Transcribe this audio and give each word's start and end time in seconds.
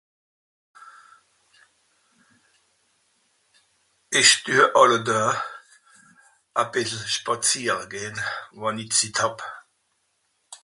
esch 4.19 4.35
düe 4.45 4.63
àlle 4.81 4.99
Daa 5.07 5.31
a 6.59 6.61
bìssel 6.71 7.03
spàziere 7.17 7.85
gehn 7.91 8.17
wànn 8.61 8.81
i 8.83 8.85
Zit 8.97 9.17
hàb 9.21 9.37